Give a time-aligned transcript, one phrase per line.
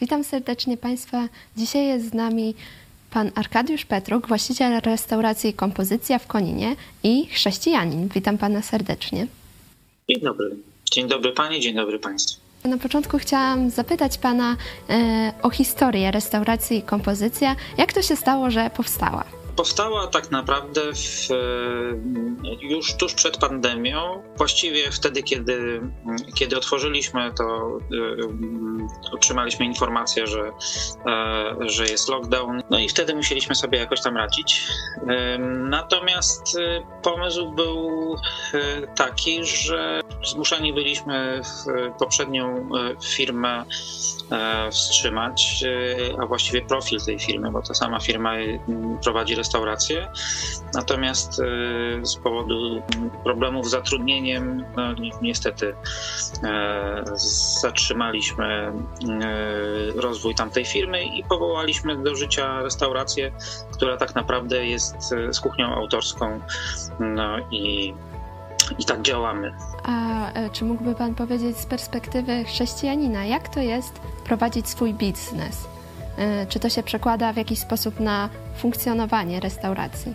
[0.00, 1.28] Witam serdecznie Państwa.
[1.56, 2.54] Dzisiaj jest z nami
[3.10, 8.08] pan Arkadiusz Petruk, właściciel restauracji Kompozycja w Koninie i chrześcijanin.
[8.14, 9.26] Witam Pana serdecznie.
[10.08, 10.56] Dzień dobry.
[10.92, 12.40] Dzień dobry Panie, dzień dobry Państwu.
[12.64, 14.56] Na początku chciałam zapytać Pana
[14.90, 17.56] e, o historię restauracji Kompozycja.
[17.78, 19.39] Jak to się stało, że powstała?
[19.60, 21.28] Powstała tak naprawdę w,
[22.60, 24.22] już tuż przed pandemią.
[24.36, 25.80] Właściwie wtedy, kiedy,
[26.34, 27.78] kiedy otworzyliśmy, to
[28.20, 30.50] um, otrzymaliśmy informację, że,
[31.06, 32.62] e, że jest lockdown.
[32.70, 34.66] No i wtedy musieliśmy sobie jakoś tam radzić.
[35.08, 36.58] E, natomiast
[37.02, 38.14] pomysł był
[38.96, 41.40] taki, że zmuszeni byliśmy
[41.98, 42.68] poprzednią
[43.04, 43.64] firmę
[44.70, 45.64] wstrzymać,
[46.22, 48.32] a właściwie profil tej firmy, bo ta sama firma
[49.02, 49.49] prowadzi restaurację.
[50.74, 52.82] Natomiast e, z powodu
[53.24, 54.82] problemów z zatrudnieniem, no,
[55.22, 55.74] niestety
[56.42, 57.04] e,
[57.62, 58.72] zatrzymaliśmy e,
[59.96, 63.32] rozwój tamtej firmy i powołaliśmy do życia restaurację,
[63.72, 64.96] która tak naprawdę jest
[65.30, 66.40] z kuchnią autorską.
[67.00, 67.94] No i
[68.78, 69.54] i tak działamy.
[69.82, 75.68] A czy mógłby Pan powiedzieć z perspektywy chrześcijanina, jak to jest prowadzić swój biznes?
[76.18, 80.14] E, czy to się przekłada w jakiś sposób na funkcjonowanie restauracji?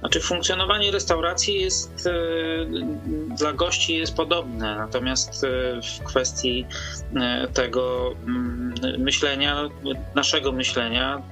[0.00, 2.12] Znaczy, funkcjonowanie restauracji jest e,
[3.36, 5.48] dla gości jest podobne, natomiast e,
[6.00, 6.66] w kwestii
[7.54, 9.68] tego mm, myślenia,
[10.14, 11.22] naszego myślenia,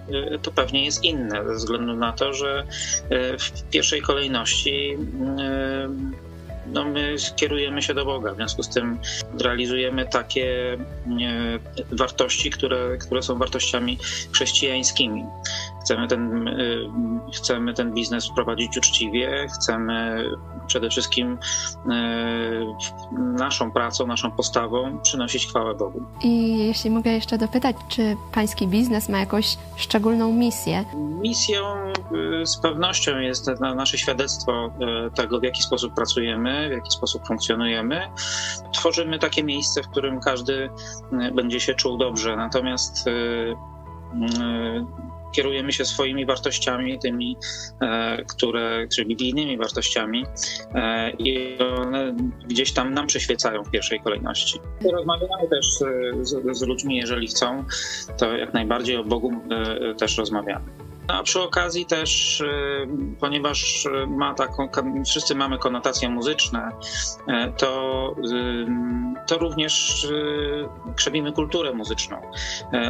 [0.42, 2.66] to pewnie jest inne, ze względu na to, że
[3.38, 4.98] w pierwszej kolejności
[6.72, 8.98] no my kierujemy się do Boga, w związku z tym
[9.40, 10.78] realizujemy takie
[11.92, 13.98] wartości, które, które są wartościami
[14.32, 15.24] chrześcijańskimi.
[15.88, 16.90] Chcemy ten, y,
[17.34, 20.24] chcemy ten biznes prowadzić uczciwie, chcemy
[20.66, 21.38] przede wszystkim y,
[23.38, 26.02] naszą pracą, naszą postawą przynosić chwałę Bogu.
[26.22, 30.84] I jeśli mogę jeszcze dopytać, czy pański biznes ma jakąś szczególną misję?
[31.20, 31.62] Misją
[32.42, 34.70] y, z pewnością jest nasze świadectwo
[35.14, 38.10] tego, w jaki sposób pracujemy, w jaki sposób funkcjonujemy.
[38.72, 40.70] Tworzymy takie miejsce, w którym każdy
[41.34, 42.36] będzie się czuł dobrze.
[42.36, 43.04] Natomiast
[45.32, 47.36] kierujemy się swoimi wartościami, tymi,
[47.80, 50.24] e, które, czy biblijnymi wartościami
[50.74, 52.16] e, i one
[52.46, 54.60] gdzieś tam nam przyświecają w pierwszej kolejności.
[54.92, 55.66] Rozmawiamy też
[56.22, 57.64] z, z ludźmi, jeżeli chcą,
[58.18, 60.87] to jak najbardziej o Bogu e, też rozmawiamy.
[61.08, 62.88] A przy okazji też, y,
[63.20, 64.68] ponieważ ma taką,
[65.06, 66.70] wszyscy mamy konotacje muzyczne,
[67.28, 68.66] y, to, y,
[69.26, 70.06] to również
[70.96, 72.20] krzewimy kulturę muzyczną,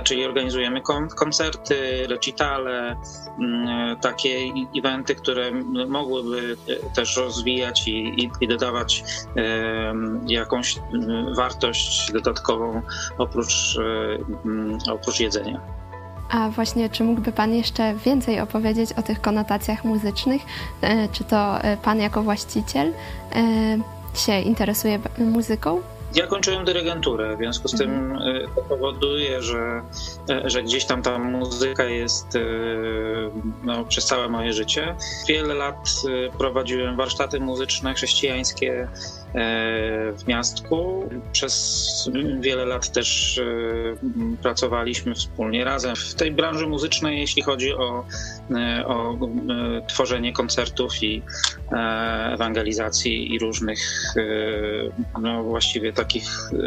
[0.05, 0.81] czyli organizujemy
[1.17, 2.97] koncerty, recitale,
[4.01, 4.39] takie
[4.79, 5.51] eventy, które
[5.89, 6.57] mogłyby
[6.95, 9.05] też rozwijać i, i dodawać
[10.27, 10.79] jakąś
[11.37, 12.83] wartość dodatkową
[13.19, 13.79] oprócz,
[14.91, 15.78] oprócz jedzenia.
[16.31, 20.43] A właśnie, czy mógłby Pan jeszcze więcej opowiedzieć o tych konotacjach muzycznych?
[20.83, 23.45] E, czy to e, Pan jako właściciel e,
[24.15, 25.81] się interesuje muzyką?
[26.15, 28.49] Ja kończyłem dyrygenturę, w związku z tym mhm.
[28.55, 29.83] to powoduje, że,
[30.45, 32.27] że gdzieś tam ta muzyka jest
[33.63, 34.95] no, przez całe moje życie.
[35.29, 35.77] Wiele lat
[36.39, 38.89] prowadziłem warsztaty muzyczne chrześcijańskie
[39.35, 41.09] w miastku.
[41.33, 48.05] Przez wiele lat też e, pracowaliśmy wspólnie razem w tej branży muzycznej, jeśli chodzi o,
[48.51, 49.19] e, o
[49.89, 51.23] tworzenie koncertów i
[52.33, 53.79] ewangelizacji i różnych
[55.21, 56.25] no, właściwie takich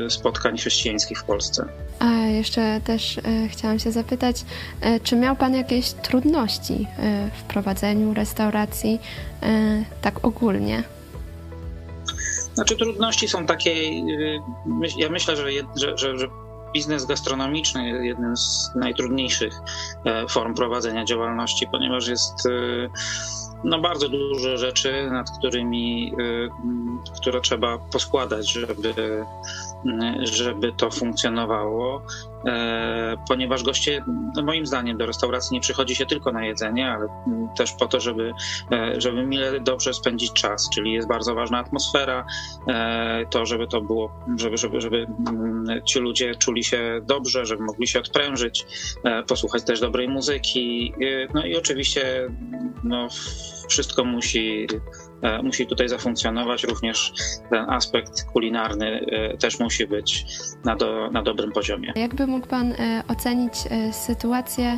[0.10, 1.66] spotkań chrześcijańskich w Polsce.
[2.00, 4.46] A jeszcze też chciałam się zapytać,
[5.04, 6.88] czy miał Pan jakieś trudności
[7.40, 9.00] w prowadzeniu restauracji
[10.02, 10.84] tak ogólnie?
[12.54, 14.42] Znaczy trudności są takie, y,
[14.98, 15.46] ja myślę, że,
[15.76, 16.28] że, że
[16.74, 19.54] biznes gastronomiczny jest jednym z najtrudniejszych
[20.06, 22.90] e, form prowadzenia działalności, ponieważ jest y,
[23.64, 26.50] no, bardzo dużo rzeczy, nad którymi, y,
[27.22, 28.94] które trzeba poskładać, żeby,
[30.20, 32.02] żeby to funkcjonowało.
[32.46, 34.04] E, ponieważ goście,
[34.36, 37.08] no moim zdaniem, do restauracji nie przychodzi się tylko na jedzenie, ale
[37.58, 38.32] też po to, żeby,
[38.72, 42.26] e, żeby mile dobrze spędzić czas, czyli jest bardzo ważna atmosfera,
[42.68, 45.08] e, to, żeby to było, żeby, żeby, żeby
[45.86, 48.66] ci ludzie czuli się dobrze, żeby mogli się odprężyć,
[49.28, 50.94] posłuchać też dobrej muzyki,
[51.34, 52.30] no i oczywiście
[52.84, 53.08] no,
[53.70, 54.68] wszystko musi
[55.44, 56.64] musi tutaj zafunkcjonować.
[56.64, 57.14] Również
[57.50, 59.06] ten aspekt kulinarny
[59.40, 60.26] też musi być
[60.66, 61.94] na, do, na dobrym poziomie.
[61.96, 62.74] Jakby mógł Pan
[63.08, 63.54] ocenić
[63.92, 64.78] sytuację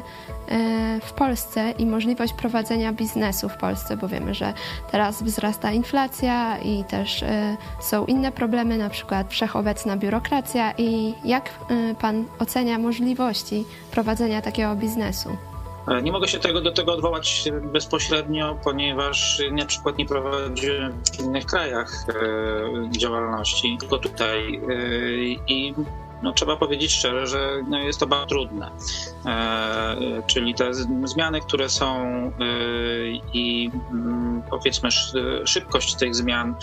[1.02, 4.54] w Polsce i możliwość prowadzenia biznesu w Polsce, bo wiemy, że
[4.92, 7.24] teraz wzrasta inflacja i też
[7.82, 11.50] są inne problemy, na przykład wszechobecna biurokracja i jak
[12.02, 15.30] Pan ocenia możliwości prowadzenia takiego biznesu?
[15.88, 21.20] E, nie mogę się tego, do tego odwołać bezpośrednio, ponieważ na przykład nie prowadziłem w
[21.20, 24.56] innych krajach e, działalności, tylko tutaj.
[24.56, 24.72] E,
[25.48, 25.74] I
[26.24, 28.72] no, trzeba powiedzieć szczerze, że no, jest to bardzo trudne.
[29.26, 32.32] E, czyli te zmiany, które są e,
[33.34, 34.90] i mm, powiedzmy
[35.46, 36.56] szybkość tych zmian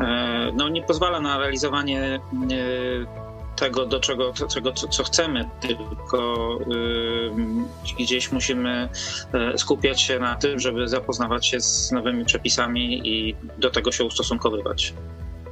[0.00, 2.20] e, no, nie pozwala na realizowanie
[3.56, 8.88] tego, do czego, czego co, co chcemy, tylko y, gdzieś musimy
[9.54, 14.04] y, skupiać się na tym, żeby zapoznawać się z nowymi przepisami i do tego się
[14.04, 14.94] ustosunkowywać.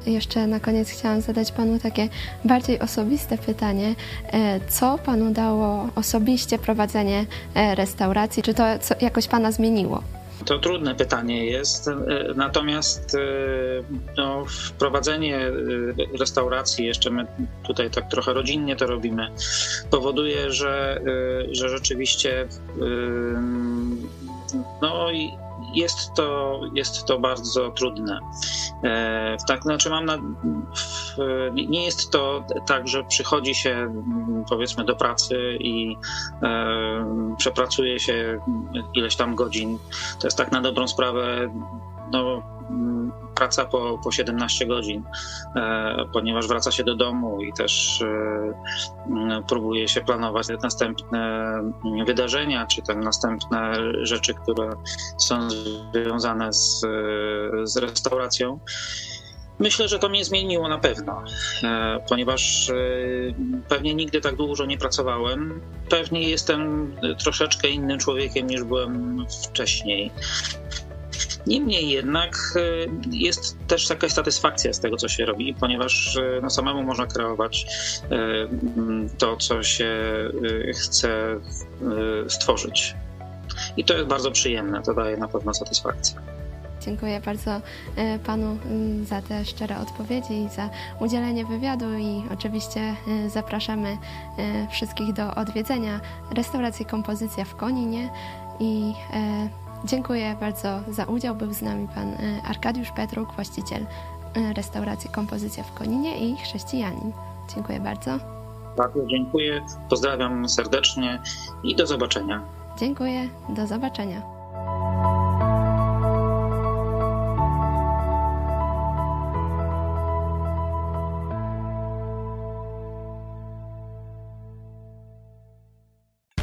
[0.06, 2.08] Jeszcze na koniec chciałam zadać Panu takie
[2.44, 3.94] bardziej osobiste pytanie.
[4.32, 8.42] E, co Panu dało osobiście prowadzenie e, restauracji?
[8.42, 8.64] Czy to
[9.00, 10.02] jakoś Pana zmieniło?
[10.44, 11.94] To trudne pytanie jest, e,
[12.36, 13.18] natomiast e,
[14.16, 15.52] no, wprowadzenie e,
[16.18, 17.26] restauracji, jeszcze my
[17.66, 19.30] tutaj tak trochę rodzinnie to robimy,
[19.90, 21.00] powoduje, że,
[21.52, 22.48] że rzeczywiście
[24.82, 25.06] no,
[25.74, 28.20] jest to, jest to bardzo trudne.
[28.84, 30.18] E, tak, znaczy mam na,
[31.54, 33.94] nie jest to tak, że przychodzi się
[34.48, 35.96] powiedzmy do pracy i
[36.42, 38.40] e, przepracuje się
[38.94, 39.78] ileś tam godzin.
[40.20, 41.50] To jest tak na dobrą sprawę
[42.12, 42.42] no,
[43.40, 45.02] praca po, po 17 godzin,
[45.56, 51.52] e, ponieważ wraca się do domu i też e, próbuje się planować następne
[52.06, 53.72] wydarzenia, czy te następne
[54.02, 54.70] rzeczy, które
[55.18, 55.48] są
[55.94, 56.80] związane z,
[57.64, 58.60] z restauracją.
[59.58, 61.24] Myślę, że to mnie zmieniło na pewno,
[61.62, 62.72] e, ponieważ
[63.68, 65.60] pewnie nigdy tak dużo nie pracowałem.
[65.88, 70.10] Pewnie jestem troszeczkę innym człowiekiem niż byłem wcześniej.
[71.46, 72.60] Niemniej jednak e,
[73.10, 77.66] jest też jakaś satysfakcja z tego, co się robi, ponieważ e, no, samemu można kreować
[78.10, 78.16] e,
[79.18, 79.90] to, co się
[80.74, 81.40] chce
[82.28, 82.94] stworzyć.
[83.76, 86.20] I to jest bardzo przyjemne, to daje na pewno satysfakcję.
[86.80, 87.60] Dziękuję bardzo
[88.26, 88.58] Panu
[89.04, 90.70] za te szczere odpowiedzi i za
[91.00, 92.94] udzielenie wywiadu i oczywiście
[93.28, 93.96] zapraszamy
[94.70, 96.00] wszystkich do odwiedzenia
[96.34, 98.10] restauracji Kompozycja w Koninie
[98.60, 98.92] i
[99.84, 101.34] Dziękuję bardzo za udział.
[101.34, 103.86] Był z nami pan e, Arkadiusz Petruk, właściciel
[104.36, 107.12] e, restauracji Kompozycja w Koninie i chrześcijanin.
[107.54, 108.10] Dziękuję bardzo.
[108.76, 111.22] Bardzo dziękuję, pozdrawiam serdecznie
[111.62, 112.42] i do zobaczenia.
[112.78, 114.39] Dziękuję, do zobaczenia.